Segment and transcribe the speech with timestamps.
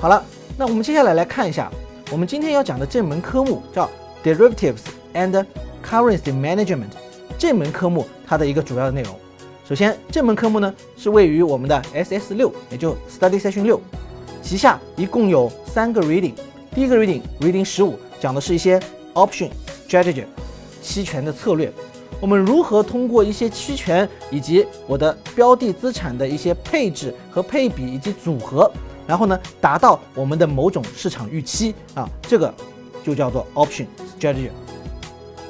[0.00, 0.24] 好了，
[0.56, 1.70] 那我们接下来来看一下
[2.10, 3.86] 我们今天要讲的这门科目叫
[4.24, 4.80] Derivatives
[5.12, 5.44] and
[5.86, 6.92] Currency Management
[7.36, 9.14] 这门科目它的一个主要的内容。
[9.68, 13.78] 首先，这门科目呢是位于我们的 SS 六，也就 Study Session 六
[14.42, 16.32] 旗下，一共有三个 reading。
[16.74, 18.80] 第一个 reading reading 十五讲的是一些
[19.12, 19.50] option
[19.86, 20.24] strategy
[20.80, 21.70] 期权的策略，
[22.22, 28.70] 我们如何通过一些期权以及我的标的资产的一些配置和配比以及组合，
[29.10, 32.54] 然后呢达到我们的某种市场预期啊，这个
[33.02, 33.84] 就叫做 option
[34.16, 34.50] strategy。